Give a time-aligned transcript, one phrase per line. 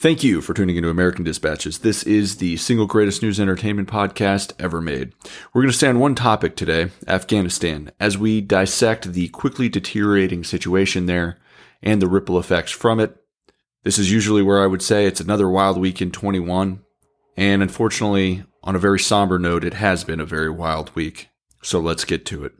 [0.00, 1.80] Thank you for tuning into American Dispatches.
[1.80, 5.12] This is the single greatest news entertainment podcast ever made.
[5.52, 10.42] We're going to stay on one topic today Afghanistan as we dissect the quickly deteriorating
[10.42, 11.36] situation there
[11.82, 13.14] and the ripple effects from it.
[13.82, 16.80] This is usually where I would say it's another wild week in 21.
[17.36, 21.28] And unfortunately, on a very somber note, it has been a very wild week.
[21.60, 22.54] So let's get to it.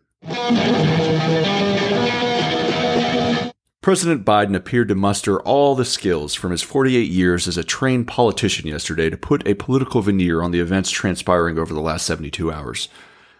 [3.82, 8.06] President Biden appeared to muster all the skills from his 48 years as a trained
[8.06, 12.52] politician yesterday to put a political veneer on the events transpiring over the last 72
[12.52, 12.90] hours.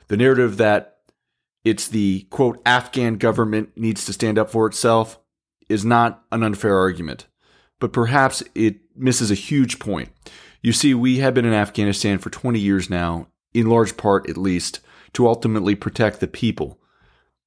[0.08, 0.96] The narrative that
[1.62, 5.18] it's the quote Afghan government needs to stand up for itself
[5.68, 7.26] is not an unfair argument,
[7.78, 10.08] but perhaps it misses a huge point.
[10.62, 14.38] You see, we have been in Afghanistan for 20 years now, in large part at
[14.38, 14.80] least,
[15.12, 16.80] to ultimately protect the people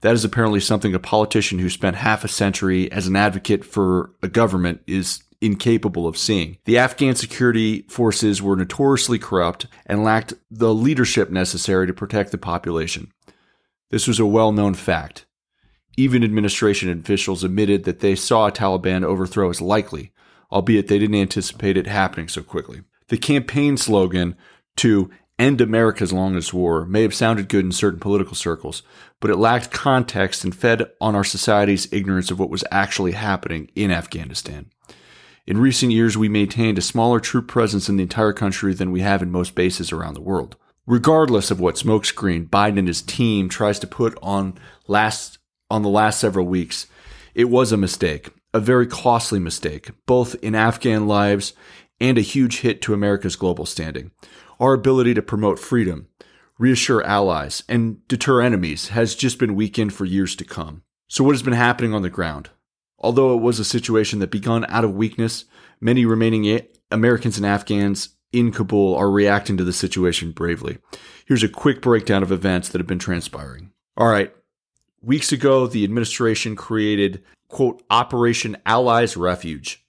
[0.03, 4.11] that is apparently something a politician who spent half a century as an advocate for
[4.21, 6.57] a government is incapable of seeing.
[6.65, 12.37] The Afghan security forces were notoriously corrupt and lacked the leadership necessary to protect the
[12.37, 13.13] population.
[13.91, 15.25] This was a well known fact.
[15.95, 20.11] Even administration officials admitted that they saw a Taliban overthrow as likely,
[20.51, 22.81] albeit they didn't anticipate it happening so quickly.
[23.07, 24.35] The campaign slogan
[24.77, 28.83] to end America's longest war may have sounded good in certain political circles,
[29.19, 33.69] but it lacked context and fed on our society's ignorance of what was actually happening
[33.75, 34.69] in Afghanistan.
[35.45, 39.01] In recent years, we maintained a smaller troop presence in the entire country than we
[39.01, 40.55] have in most bases around the world.
[40.85, 45.39] Regardless of what smokescreen Biden and his team tries to put on last
[45.69, 46.87] on the last several weeks,
[47.33, 51.53] it was a mistake, a very costly mistake, both in Afghan lives
[51.99, 54.11] and a huge hit to America's global standing.
[54.63, 56.07] Our ability to promote freedom,
[56.57, 60.83] reassure allies, and deter enemies has just been weakened for years to come.
[61.09, 62.49] So, what has been happening on the ground?
[62.97, 65.43] Although it was a situation that began out of weakness,
[65.81, 70.77] many remaining Americans and Afghans in Kabul are reacting to the situation bravely.
[71.25, 73.71] Here's a quick breakdown of events that have been transpiring.
[73.97, 74.33] All right.
[75.01, 79.82] Weeks ago, the administration created, quote, Operation Allies Refuge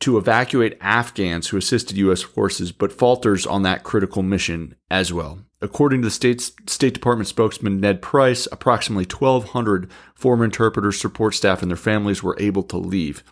[0.00, 2.22] to evacuate Afghans who assisted U.S.
[2.22, 5.40] forces, but falters on that critical mission as well.
[5.60, 11.62] According to the State's, State Department spokesman Ned Price, approximately 1,200 former interpreters, support staff,
[11.62, 13.24] and their families were able to leave,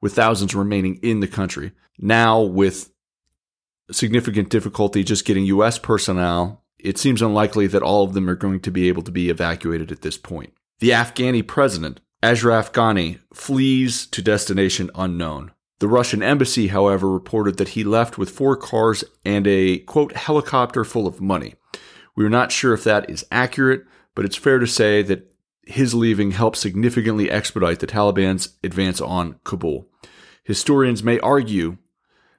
[0.00, 1.72] with thousands remaining in the country.
[1.98, 2.90] Now, with
[3.92, 5.78] significant difficulty just getting U.S.
[5.78, 9.30] personnel, it seems unlikely that all of them are going to be able to be
[9.30, 10.52] evacuated at this point.
[10.80, 15.52] The Afghani president, Ashraf Ghani, flees to destination unknown.
[15.80, 20.84] The Russian embassy, however, reported that he left with four cars and a, quote, helicopter
[20.84, 21.54] full of money.
[22.14, 25.32] We are not sure if that is accurate, but it's fair to say that
[25.64, 29.88] his leaving helped significantly expedite the Taliban's advance on Kabul.
[30.44, 31.78] Historians may argue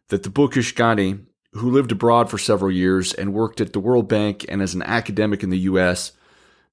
[0.10, 4.08] that the bookish Ghani, who lived abroad for several years and worked at the World
[4.08, 6.12] Bank and as an academic in the U.S.,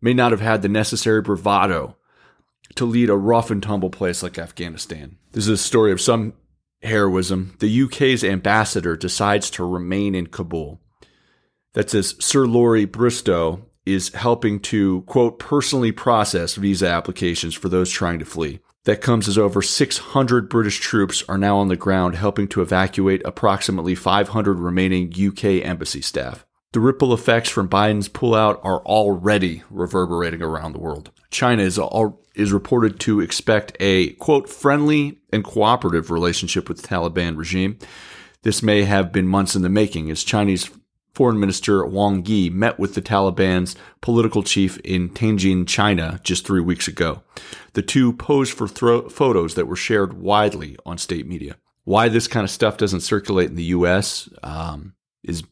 [0.02, 1.96] may not have had the necessary bravado
[2.74, 5.16] to lead a rough and tumble place like Afghanistan.
[5.32, 6.34] This is a story of some
[6.82, 10.80] heroism, the UK's ambassador decides to remain in Kabul.
[11.74, 17.90] That says Sir Laurie Bristow is helping to, quote, personally process visa applications for those
[17.90, 18.60] trying to flee.
[18.84, 23.22] That comes as over 600 British troops are now on the ground helping to evacuate
[23.24, 26.46] approximately 500 remaining UK embassy staff.
[26.78, 31.10] The ripple effects from Biden's pullout are already reverberating around the world.
[31.28, 36.86] China is all, is reported to expect a quote friendly and cooperative relationship with the
[36.86, 37.80] Taliban regime.
[38.42, 40.70] This may have been months in the making as Chinese
[41.14, 46.60] Foreign Minister Wang Yi met with the Taliban's political chief in Tianjin, China, just three
[46.60, 47.24] weeks ago.
[47.72, 51.56] The two posed for thro- photos that were shared widely on state media.
[51.82, 54.28] Why this kind of stuff doesn't circulate in the U.S.
[54.44, 54.94] Um,
[55.24, 55.42] is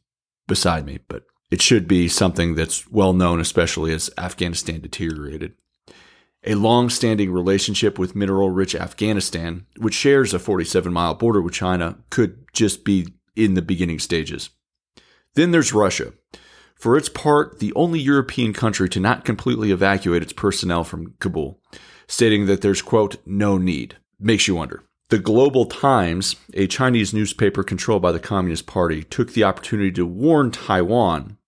[0.46, 5.54] beside me, but it should be something that's well known, especially as Afghanistan deteriorated
[6.46, 11.52] a long standing relationship with mineral rich Afghanistan, which shares a 47 mile border with
[11.52, 14.50] China, could just be in the beginning stages.
[15.34, 16.12] Then there's Russia.
[16.76, 21.60] For its part, the only European country to not completely evacuate its personnel from Kabul,
[22.06, 23.96] stating that there's, quote, no need.
[24.18, 24.84] Makes you wonder.
[25.08, 30.04] The Global Times, a Chinese newspaper controlled by the Communist Party, took the opportunity to
[30.04, 31.38] warn Taiwan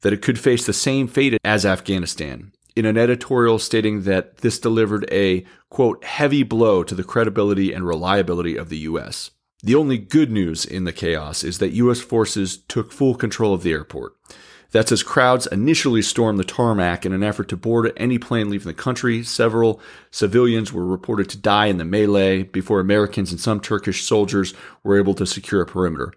[0.00, 4.58] that it could face the same fate as Afghanistan in an editorial stating that this
[4.58, 9.32] delivered a, quote, heavy blow to the credibility and reliability of the U.S.
[9.62, 12.00] The only good news in the chaos is that U.S.
[12.00, 14.14] forces took full control of the airport.
[14.70, 18.66] That's as crowds initially stormed the tarmac in an effort to board any plane leaving
[18.66, 19.22] the country.
[19.22, 19.80] Several
[20.10, 24.98] civilians were reported to die in the melee before Americans and some Turkish soldiers were
[24.98, 26.12] able to secure a perimeter.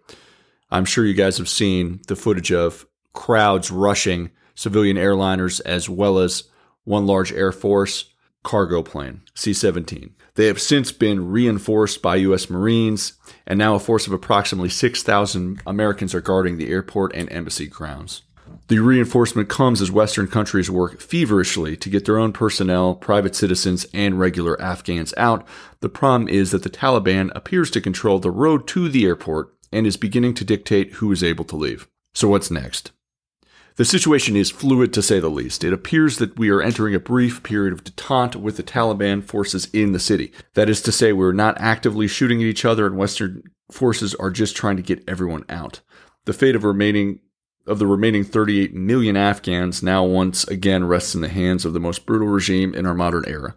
[0.70, 6.20] I'm sure you guys have seen the footage of crowds rushing civilian airliners as well
[6.20, 6.44] as
[6.84, 8.14] one large Air Force
[8.44, 10.14] cargo plane, C 17.
[10.36, 12.50] They have since been reinforced by U.S.
[12.50, 13.14] Marines,
[13.46, 18.24] and now a force of approximately 6,000 Americans are guarding the airport and embassy grounds.
[18.68, 23.86] The reinforcement comes as Western countries work feverishly to get their own personnel, private citizens,
[23.94, 25.46] and regular Afghans out.
[25.82, 29.86] The problem is that the Taliban appears to control the road to the airport and
[29.86, 31.88] is beginning to dictate who is able to leave.
[32.14, 32.92] So, what's next?
[33.76, 35.64] The situation is fluid to say the least.
[35.64, 39.68] It appears that we are entering a brief period of detente with the Taliban forces
[39.74, 40.32] in the city.
[40.54, 44.30] That is to say, we're not actively shooting at each other, and Western forces are
[44.30, 45.82] just trying to get everyone out.
[46.26, 47.22] The fate of remaining
[47.68, 51.80] of the remaining 38 million Afghans now once again rests in the hands of the
[51.80, 53.56] most brutal regime in our modern era.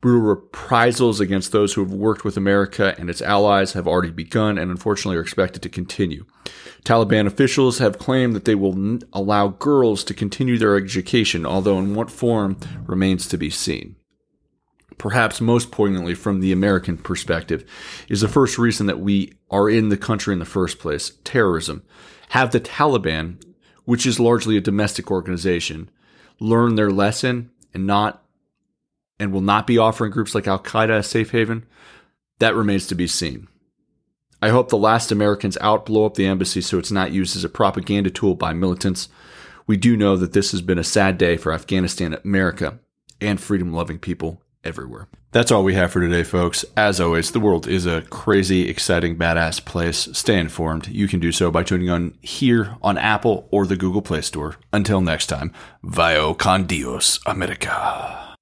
[0.00, 4.58] Brutal reprisals against those who have worked with America and its allies have already begun
[4.58, 6.26] and unfortunately are expected to continue.
[6.84, 11.78] Taliban officials have claimed that they will n- allow girls to continue their education, although
[11.78, 13.96] in what form remains to be seen.
[14.98, 17.64] Perhaps most poignantly from the American perspective
[18.08, 21.82] is the first reason that we are in the country in the first place terrorism.
[22.34, 23.40] Have the Taliban,
[23.84, 25.88] which is largely a domestic organization,
[26.40, 28.24] learn their lesson and not
[29.20, 31.64] and will not be offering groups like Al Qaeda a safe haven?
[32.40, 33.46] That remains to be seen.
[34.42, 37.44] I hope the last Americans out blow up the embassy so it's not used as
[37.44, 39.08] a propaganda tool by militants.
[39.68, 42.80] We do know that this has been a sad day for Afghanistan, America,
[43.20, 45.08] and freedom loving people everywhere.
[45.32, 46.64] That's all we have for today, folks.
[46.76, 50.08] As always, the world is a crazy, exciting, badass place.
[50.12, 50.88] Stay informed.
[50.88, 54.56] You can do so by tuning on here on Apple or the Google Play Store.
[54.72, 55.52] Until next time,
[55.82, 58.33] Vio con Dios, America.